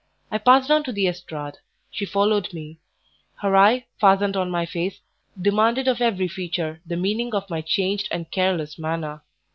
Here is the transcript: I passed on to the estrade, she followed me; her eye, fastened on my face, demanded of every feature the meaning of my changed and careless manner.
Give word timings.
I 0.31 0.39
passed 0.39 0.71
on 0.71 0.83
to 0.85 0.91
the 0.91 1.05
estrade, 1.05 1.59
she 1.91 2.07
followed 2.07 2.53
me; 2.55 2.79
her 3.39 3.55
eye, 3.55 3.85
fastened 3.99 4.35
on 4.35 4.49
my 4.49 4.65
face, 4.65 4.99
demanded 5.39 5.87
of 5.87 6.01
every 6.01 6.27
feature 6.27 6.81
the 6.83 6.97
meaning 6.97 7.35
of 7.35 7.51
my 7.51 7.61
changed 7.61 8.07
and 8.09 8.31
careless 8.31 8.79
manner. 8.79 9.21